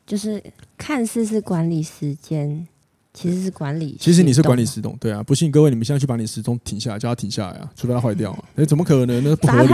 [0.05, 0.41] 就是
[0.77, 2.67] 看似是管理时间，
[3.13, 3.97] 其实是管理。
[3.99, 5.21] 其实你是管理时钟，对啊。
[5.23, 8.43] 不信各位，你们现在去把你时钟停下来，叫它停下来啊，除非它坏掉啊。
[8.55, 9.35] 哎，怎么可能呢？
[9.35, 9.69] 不合理。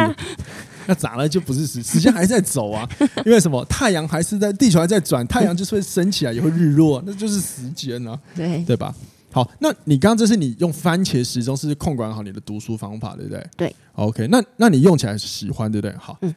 [0.87, 1.27] 那咋 了？
[1.27, 2.89] 就不是时时间还在走啊？
[3.25, 3.63] 因为什么？
[3.65, 8.93] 太阳还是在，地球还在转，太阳就是会升起来，也会日落，那就是时间啊， 对对吧？
[9.35, 13.49] 好，那你刚刚这是你用番茄时钟是控管好你的读书方法，对不对？
[13.57, 13.75] 对。
[13.95, 15.93] OK，那那你用起来喜欢，对不对？
[15.97, 16.33] 好，嗯。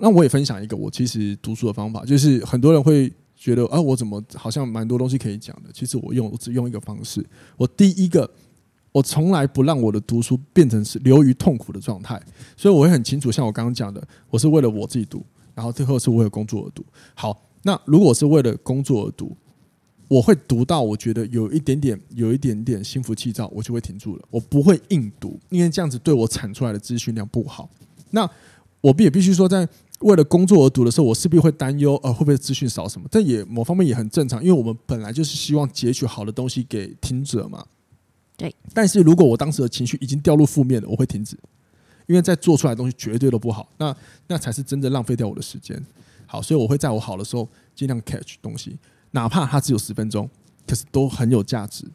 [0.00, 5.70] 那我也分享一个我其实读书的方法，就是很多人会觉得啊，我怎么好像蛮多东西可以讲的？
[5.72, 7.24] 其实我用我只用一个方式，
[7.56, 8.28] 我第一个，
[8.90, 12.20] 我从来不让我的读书变成是流于痛苦的状态，
[12.56, 15.24] 所以我会很清楚，像我刚刚讲的，我是为了我自己读，
[15.54, 16.84] 然后最后是为了工作而读。
[17.14, 19.36] 好，那如果是为了工作而读。
[20.08, 24.24] 我会读到我觉得有一点点、有一点点心浮气躁，我就会停住了。
[24.30, 27.70] 我不会硬读，因为这样子对我产出来的资讯量不好。
[28.10, 28.28] 那
[28.82, 29.66] 我也必须说，在
[30.00, 33.06] 为了工作而读的时候，我势必会担忧，呃，会不会资讯少什么？
[33.10, 37.64] 但也某方面也很正常，因为我们本来就是希望截取好的东西给听者嘛。
[38.36, 38.54] 对。
[38.74, 41.38] 但是如果我当时的情绪已经掉入负面了，我会停止，
[42.06, 43.68] 因为在做出来的东西绝对都不好。
[43.78, 45.80] 那那才是真的浪费掉我的时间。
[46.26, 48.76] 好，所以我会在我好的时候尽量 catch 东西。
[49.12, 50.28] 哪怕它只有十分钟，
[50.66, 51.86] 可是都很有价值。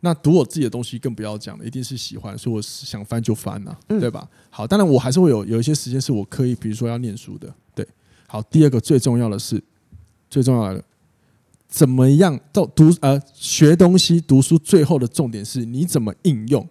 [0.00, 4.28] 那读我自己的东西更不要讲了，一定是喜欢，所以我想翻就翻呐、啊，对吧？
[4.48, 7.86] 好，当然我还是会有有一些时间是我刻意，比如说要念书的，对。
[8.28, 9.60] 好，第二个最重要的是，
[10.30, 10.84] 最重要的，
[11.66, 16.68] 怎么样到读呃学东西读书，最后的重点是你怎么应用，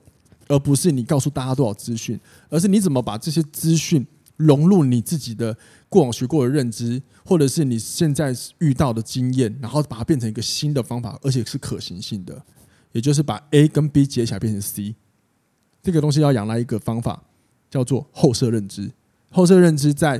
[0.47, 2.17] 而不是你告诉大家多少资讯，
[2.49, 5.55] 而是你怎么把这些资讯融入你自己的
[5.89, 12.41] 过往学过的认知，或者是你现在遇到的经验，然后把它变成一个新的方法，而且是可行性的。
[12.93, 14.95] 也就是把 A 跟 B 结起来变成 C，
[15.83, 17.21] 这个东西要仰赖一个方法，
[17.69, 18.89] 叫做后设认知。
[19.29, 20.19] 后设认知在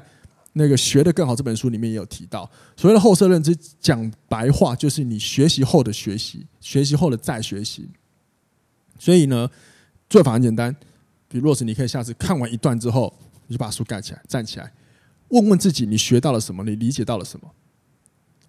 [0.53, 2.49] 那个学得更好这本书里面也有提到。
[2.75, 7.87] 所谓的后设认知，讲白话就是你学习后的学习，学习后的再学习。
[8.99, 9.49] 所以呢，
[10.09, 10.75] 做法很简单，
[11.27, 13.17] 比如若是你可以下次看完一段之后，
[13.47, 14.71] 你就把书盖起来，站起来，
[15.29, 17.51] 问问自己你学到了什么，你理解到了什么。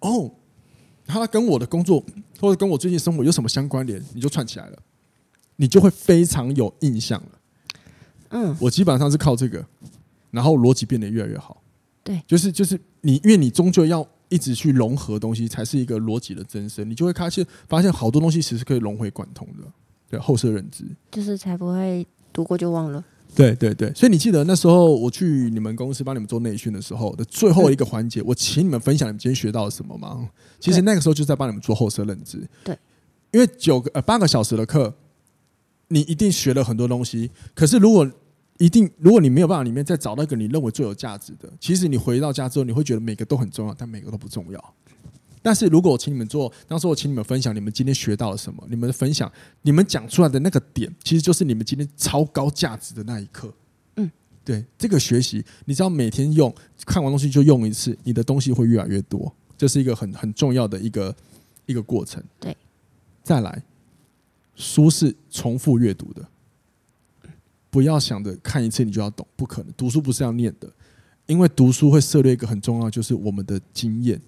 [0.01, 0.31] 哦。
[1.11, 2.05] 它跟我的工作
[2.39, 3.99] 或者跟我最近生活有什么相关联？
[4.13, 4.77] 你就串起来了，
[5.55, 7.31] 你就会非常有印象了。
[8.29, 9.65] 嗯，我基本上是靠这个，
[10.29, 11.63] 然后逻辑变得越来越好。
[12.03, 16.87] 对，就是就是你，因为你终究要一直去融合东西，才是一个逻辑的增生。
[16.87, 19.63] 你就会发现，发现好多东西其实可以融会贯通的。
[20.11, 23.03] 对，后设认知就是才不会读过就忘了。
[23.35, 30.29] 对对对，所以你记得那时候我去你们公司帮你们做内训的时候的最后一个环节，我请你们分享你们今天学到了什么吗？
[30.59, 32.45] 其实那个时候就是在帮你们做后设认知。
[32.63, 32.77] 对，
[33.31, 34.93] 因为九个呃八个小时的课，
[35.89, 37.29] 你一定学了很多东西。
[37.53, 38.09] 可是如果
[38.57, 44.73] 一定如果你没有办法里面再找到一个你认为最有价值的，其实你回到家之后你会觉得每个都很重要，但每个都不重要。
[45.41, 53.53] 但是如果我请你们做，当时我请你们分享你们今天学到了什么，你们的分享，你们讲出来的那个点，其实就是你们今天超高价值的那一刻。
[53.95, 54.11] 嗯，
[54.43, 56.53] 对，这个学习，你只要每天用，
[56.85, 61.15] 看完东西就用一次，你的东西会越来越多，这是一个很很重要的一个
[61.65, 62.21] 一个过程。
[62.39, 62.55] 对，
[63.23, 63.63] 再来，
[64.55, 66.27] 书是重复阅读的，
[67.69, 70.69] 不要想着看一次你就要懂，不可能，读书不是要念的，
[71.27, 74.19] 因为读书会涉猎一个很重要，就是我们的经验。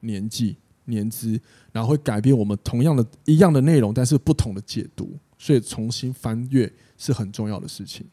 [0.00, 1.40] 年纪、年资，
[1.72, 8.06] 然后会改变我们同样的一样的内容，但是不同的解读，所以重新翻阅是很重要的事情。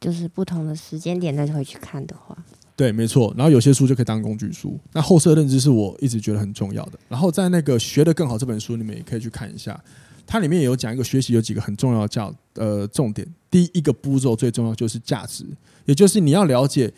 [0.00, 2.36] 就是不同的时间点再回去看的话，
[2.74, 3.32] 对，没错。
[3.36, 4.76] 然后有些书就可以当工具书。
[4.92, 6.98] 那后设认知是我一直觉得很重要的。
[7.08, 9.80] 然后在那个学得更好这本书里面也可以去看一下，
[10.26, 13.24] 它里面也有讲一个学习有几个很重要的叫呃重点。
[13.48, 15.46] 第一个步骤最重要就是价值，
[15.84, 16.92] 也就是你要了解。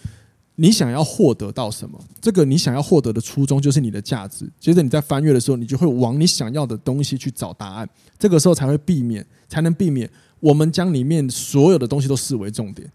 [0.57, 1.99] 你想要获得到什么？
[2.21, 4.49] 这个你想要获得的初衷就是你的价值。
[4.61, 7.89] 接着你在翻阅的时候，你就会往你想要的东西去找答案。
[8.19, 12.89] 这个时候才会避免，才能避免我们将里面所有的东西都视为重点。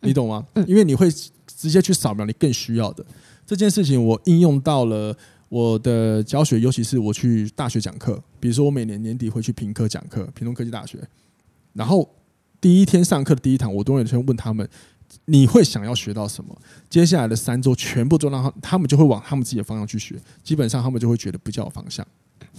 [0.00, 0.44] 你懂吗？
[0.66, 1.08] 因为你会
[1.46, 3.04] 直接去扫描你更需要的
[3.46, 4.04] 这件事情。
[4.04, 5.16] 我应用到了
[5.48, 8.20] 我的教学，尤其是我去大学讲课。
[8.40, 10.98] 比如说，我每年年底会去屏科讲课，屏东科技大学。
[11.74, 12.08] 然后
[12.60, 14.68] 第一天上课的第一堂，我都会先问他们。
[15.24, 16.56] 你会想要学到什么？
[16.88, 20.16] 接下来的三周全部都让他，他们就会往他们自己的方向去学。
[20.42, 22.06] 基本上他们就会觉得比较有方向、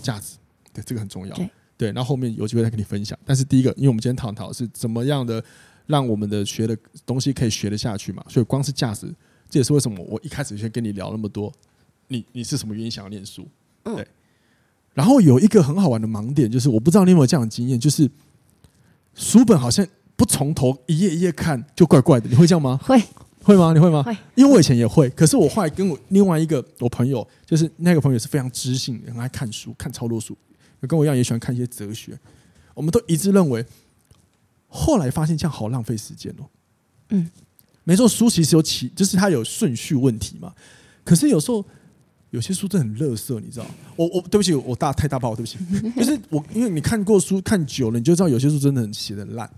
[0.02, 0.38] 价值。
[0.74, 1.36] 对，这个很重要。
[1.78, 3.18] 对，那后后面有机会再跟你分享。
[3.26, 5.44] 但是第一个，因为我们今天探讨的是怎么样的
[5.88, 9.14] 让我们的学的东西可以学得下去嘛，所以光是价值，
[9.50, 11.52] 这也是为什么我一开始先跟你聊那么多。
[12.08, 13.48] 你你是什么原因想要念书？
[13.84, 14.08] 对。
[14.94, 18.10] 然后有一个很好玩的盲点，就是我不知道你有没有这样的经验，就是
[19.16, 19.88] 书本好像。
[20.20, 22.78] 不从头一页一页看就怪怪的，你会这样吗？
[22.84, 23.02] 会
[23.42, 23.72] 会吗？
[23.72, 24.04] 你会吗？
[24.04, 24.12] 会。
[24.36, 30.38] 因为我以前也会，可是我后来跟我另外一个我朋友，就是那个朋友是非常知性的，很爱看书，看超多书，
[30.82, 32.20] 跟我一样也喜欢看一些哲学。
[32.74, 33.66] 我们都一致认为，
[34.68, 36.44] 后来发现这样好浪费时间哦。
[37.12, 37.32] 嗯，
[37.86, 40.54] 没错，书其实有起，就是它有顺序问题嘛。
[41.06, 41.66] 可是有时候
[42.32, 43.66] 有些书真的很垃圾，你知道？
[43.96, 45.58] 我我对不起，我大太大爆，对不起。
[45.96, 49.50] 就是我，因为你看过书看久了，你就知道有些书真的很写的烂。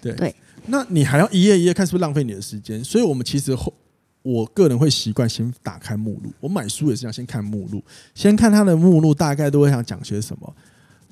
[0.00, 0.34] 对，对，
[0.66, 2.82] 那你还要一页一页看，是不是浪费你的时间？
[2.82, 3.72] 所以我们其实后，
[4.22, 6.32] 我个人会习惯先打开目录。
[6.40, 7.82] 我买书也是要先看目录，
[8.14, 10.56] 先看它的目录，大概都会想讲些什么，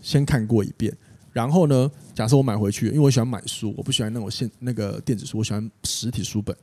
[0.00, 0.96] 先看过一遍。
[1.32, 6.56] 然后呢，假设我买回去，因为我喜欢买书，我不喜欢那种现那个电子书，我喜欢实体书本。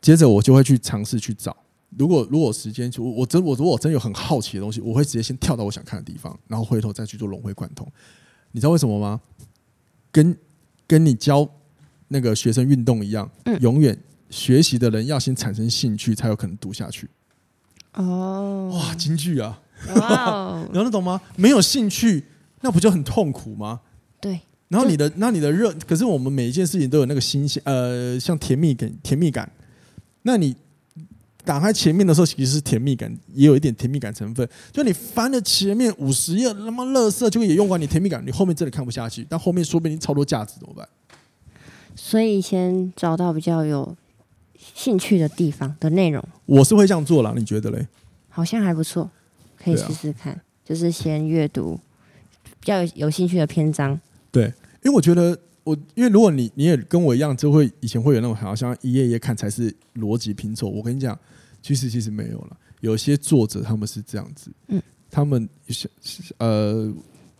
[0.00, 1.56] 接着我就会去尝试去找，
[1.98, 7.86] 如果如果时间，我我真我如果我真有很好奇的东西，我会直接先跳到我想看的地方，然后回头再去做融会贯通。
[8.52, 9.20] 你知道为什么吗？
[10.10, 10.34] 跟
[10.86, 11.48] 跟你教
[12.08, 13.96] 那个学生运动一样，嗯、永远
[14.30, 17.08] 学习的人要先产生兴趣，才有可能读下去。
[17.94, 19.60] 哦，哇，京剧啊！
[20.72, 21.20] 能 懂吗？
[21.36, 22.24] 没有兴趣，
[22.60, 23.80] 那不就很痛苦吗？
[24.20, 24.40] 对。
[24.68, 29.50] 然后你的，那你的热，可是我们每一件事情都有那个新鲜，呃，像甜蜜感，甜蜜感。
[30.22, 30.56] 那你
[31.46, 34.46] 打开前面的时候，其实是甜蜜感，也有一点甜蜜感成分。
[34.72, 39.24] 就你翻了前面五十页，那么乐色，就也用完你甜蜜感，你后面真的看不下去。
[39.30, 40.86] 但后面说不定超多价值，怎么办？
[41.94, 43.96] 所以先找到比较有
[44.56, 46.22] 兴趣的地方的内容。
[46.46, 47.86] 我是会这样做啦，你觉得嘞？
[48.28, 49.08] 好像还不错，
[49.56, 50.32] 可以试试看。
[50.32, 51.78] 啊、就是先阅读
[52.58, 53.98] 比较有有兴趣的篇章。
[54.32, 54.46] 对，
[54.82, 55.38] 因为我觉得。
[55.66, 60.68] 我因为如果你你也跟我一样，就会以前会有那种好像一页一页看才是逻辑拼凑。
[60.68, 61.18] 我跟你讲，
[61.60, 62.56] 其实其实没有了。
[62.80, 65.90] 有些作者他们是这样子，嗯，他们像
[66.38, 66.94] 呃，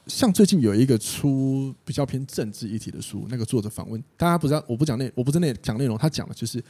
[0.09, 6.61] 像最近有一个出比较偏政治议题的书，那个作者访问大家不知道，我不讲内，我不是那讲内容，他讲的就是。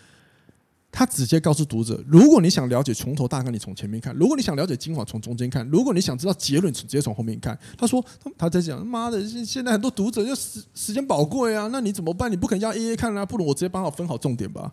[0.98, 7.58] 他直接告诉读者：如果你想了解从头大纲，你从前面看；如果你想了解精华，从中间看；如果你想知道结论，直接从后面看。
[7.76, 8.02] 他说
[8.38, 12.32] ：“他在讲，妈的，现现在很多读者就时时间宝贵啊，那你怎么办？
[12.32, 14.72] 你不可能要一页看啊，不如我直接帮我分好重点吧。”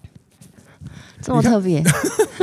[1.21, 1.83] 这么特别，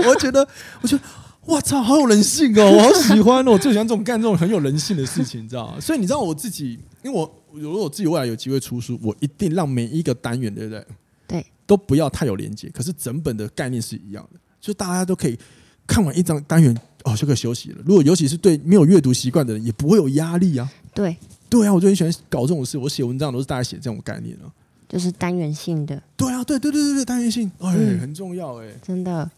[0.06, 0.46] 我觉得，
[0.82, 1.02] 我觉得，
[1.46, 5.80] 我操，好有人性哦，我好喜欢哦，我最喜欢这种干这种很有人性的事情，你知道吗？
[5.80, 10.86] 所以你知道我自己，因为我如果我自己未来有机会出书，我一定让每一个单元，对不对？
[11.30, 11.46] 对。
[11.66, 15.38] 都不要太有连接，可是整本的概念是一样的，就大家都可以
[15.86, 17.80] 看完一张单元哦，就可以休息了。
[17.86, 20.68] 如果尤其是对没有阅读习惯的人，也不会有压力啊。
[20.92, 21.16] 对，
[21.48, 22.76] 对啊，我就很喜欢搞这种事。
[22.76, 24.50] 我写文章都是大家写这种概念啊，
[24.88, 26.02] 就是单元性的。
[26.16, 29.30] 对啊，对对对对对，单元性，哎，嗯、很重要哎、欸，真的。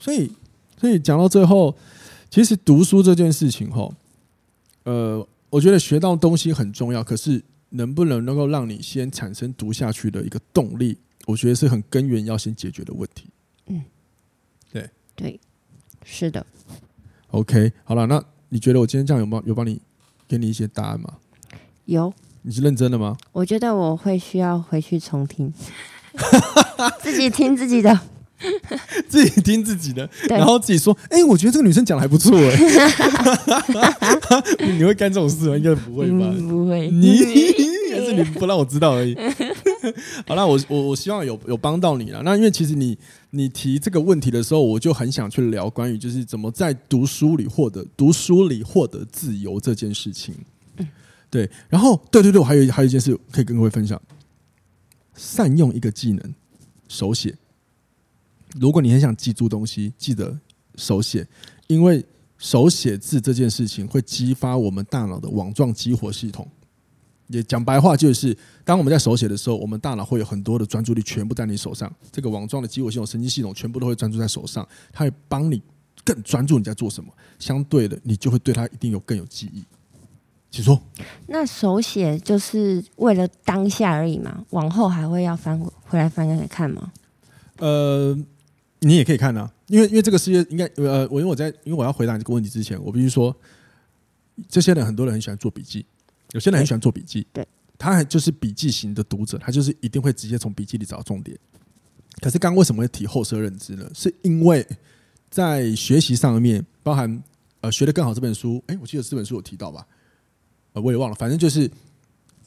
[0.00, 0.32] 所以，
[0.80, 1.72] 所以讲到最后，
[2.28, 3.88] 其实读书这件事情哈，
[4.82, 7.40] 呃，我觉得学到东西很重要，可是。
[7.70, 10.98] 能不能能够让你先产生读下去的一个动力？
[11.26, 13.28] 我觉得是很根源要先解决的问题。
[13.66, 13.82] 嗯，
[14.72, 15.40] 对对，
[16.04, 16.44] 是的。
[17.28, 19.80] OK，好了，那你觉得我今天这样有帮有帮你
[20.26, 21.18] 给你一些答案吗？
[21.84, 22.12] 有。
[22.42, 23.16] 你是认真的吗？
[23.32, 25.52] 我觉得我会需要回去重听，
[27.02, 28.00] 自己听自己的。
[29.08, 32.56] 自己听自己的，然后自己说：“哎、欸，我觉得这个女生讲的还不错。”哎，
[34.78, 35.56] 你会干这种事吗？
[35.56, 36.32] 应该不会吧？
[36.32, 37.18] 嗯、不会，你
[37.92, 39.14] 还是你不让我知道而已。
[40.26, 42.22] 好了，我我我希望有有帮到你了。
[42.22, 42.96] 那因为其实你
[43.30, 50.34] 你提这个问题的时候，我就很想去聊关于就是怎么在读书里获得读书里获得自由这件事情。
[50.78, 50.88] 嗯、
[51.28, 51.50] 对。
[51.68, 54.00] 然后，对对对，我还有还有一件事可以跟各位分享：
[55.14, 56.34] 善用一个技能，
[56.88, 57.34] 手写。
[58.58, 60.36] 如果你很想记住东西，记得
[60.76, 61.26] 手写，
[61.66, 62.04] 因为
[62.38, 66.48] 手写字这件事情会激发我们大脑的网状激活系统。
[67.28, 75.62] 也讲白话就是，当我们在手写的时候，我们大脑会有很多的专注力全部在你手上，这个网状的激活系统、神经系统全部都会专注在手上，它会帮你
[76.04, 77.12] 更专注你在做什么。
[77.38, 79.62] 相对的，你就会对它一定有更有记忆。
[80.50, 80.80] 请说。
[81.28, 84.44] 那手写就是为了当下而已嘛？
[84.50, 86.90] 往后还会要翻回来翻给看吗？
[87.58, 88.18] 呃。
[88.80, 93.34] 你也可以看啊，因为因为这个世界应该呃，我因为我在因为我要回答你这个问题之前，我必须说，
[94.48, 95.84] 这些人很多人很喜欢做笔记，
[96.32, 101.38] 有些人很喜欢做笔记，对，他还就是笔记型的读者，他就是一定会直接从笔记里找到重点。
[102.22, 103.90] 可是刚刚为什么会提后设认知呢？
[103.94, 104.66] 是因为
[105.28, 107.22] 在学习上面，包含
[107.60, 109.86] 呃学的更好这本书，哎，我记得这本书有提到吧？
[110.72, 111.70] 呃，我也忘了，反正就是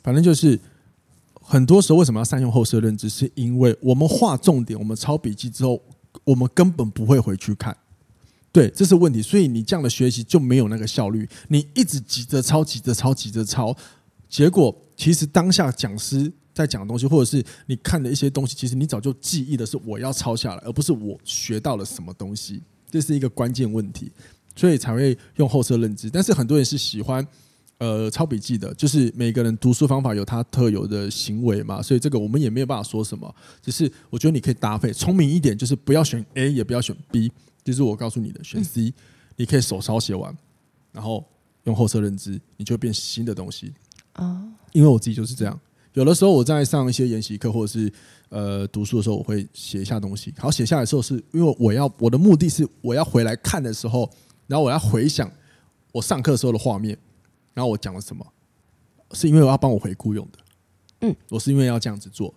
[0.01, 0.59] 反正就是
[1.33, 3.07] 很多时候为什么要善用后设认知？
[3.07, 5.79] 是因为我们画重点，我们抄笔记之后。
[6.23, 7.75] 我们根本不会回去看，
[8.51, 9.21] 对，这是问题。
[9.21, 11.27] 所以你这样的学习就没有那个效率。
[11.47, 13.75] 你一直急着抄，急着抄，急着抄，
[14.29, 22.61] 结果其实当下讲师在讲的东西，或者是你看的一些东西，其实你早就记忆的是我要抄下来，而不是我学到了什么东西。
[22.89, 24.11] 这是一个关键问题，
[24.55, 26.09] 所以才会用后设认知。
[26.09, 27.27] 但是很多人是喜欢。
[27.83, 33.35] 呃，抄笔记的，就是每个人读书方法有他特有的行为嘛，所以这个我们也没有办法说什么。
[33.61, 37.29] 只是我觉得你可以搭配，聪明一点，就是不要选 A，也不要选 B，
[37.61, 38.93] 就是我告诉你的，选 C，嗯，
[39.35, 40.33] 你可以手抄写完，
[40.93, 41.25] 然后
[41.65, 43.73] 用后设认知，你就变新的东西。
[44.15, 45.59] 哦，因为我自己就是这样，
[45.91, 47.91] 有的时候我在上一些研习课或者是
[48.29, 54.09] 呃读书的时候，我会写一下东西，好，写下来的时候是因为我要我的目的是我要回来看的时候，
[54.47, 55.29] 然后我要回想
[55.91, 56.97] 我上课时候的画面。
[57.53, 58.25] 然后我讲了什么？
[59.11, 60.39] 是因为我要帮我回顾用的。
[61.01, 62.33] 嗯，我是因为要这样子做。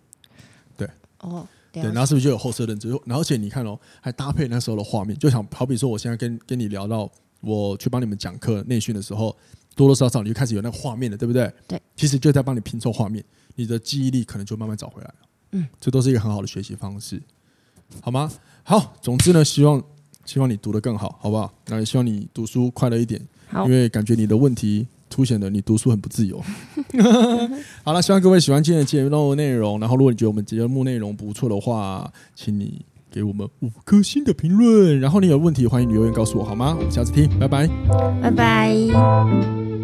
[0.76, 0.86] 对，
[1.20, 2.90] 哦，对，然后是不是就有后设认知？
[3.06, 7.10] 然后而且你看哦，还搭配那时候的画面，就想好比说，我现在跟跟你聊到
[7.40, 9.34] 我去帮你们讲课内训的时候，
[9.74, 11.50] 多多少少你就开始有那个画面了，对不对？
[11.66, 15.14] 对，其实就在帮你拼凑画面，你的记忆力可能就慢慢找回来了。
[15.52, 17.22] 嗯，这都是一个很好的学习方式，
[18.02, 18.30] 好吗？
[18.64, 19.82] 好，总之呢，希望
[20.26, 21.54] 希望你读得更好，好不好？
[21.68, 23.18] 那也希望你读书快乐一点，
[23.64, 24.86] 因为感觉你的问题。
[25.16, 26.38] 凸显了你读书很不自由。
[27.82, 29.80] 好了，希望各位喜欢今天的节目内容。
[29.80, 35.00] 然后，如果你觉得我们节目内容不错的话，请你给我们五颗星的评论。
[35.00, 36.76] 然后你有问题，欢迎留言告诉我，好吗？
[36.78, 37.66] 我们下次听，拜拜，
[38.20, 39.75] 拜拜。